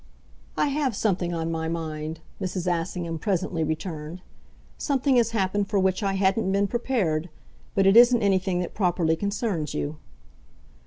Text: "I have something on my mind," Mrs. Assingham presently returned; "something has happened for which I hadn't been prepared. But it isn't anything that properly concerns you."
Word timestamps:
"I 0.57 0.69
have 0.69 0.95
something 0.95 1.31
on 1.31 1.51
my 1.51 1.67
mind," 1.67 2.21
Mrs. 2.41 2.65
Assingham 2.65 3.19
presently 3.19 3.63
returned; 3.63 4.23
"something 4.79 5.15
has 5.17 5.29
happened 5.29 5.69
for 5.69 5.77
which 5.77 6.01
I 6.01 6.13
hadn't 6.13 6.51
been 6.51 6.65
prepared. 6.65 7.29
But 7.75 7.85
it 7.85 7.95
isn't 7.95 8.23
anything 8.23 8.61
that 8.61 8.73
properly 8.73 9.15
concerns 9.15 9.75
you." 9.75 9.97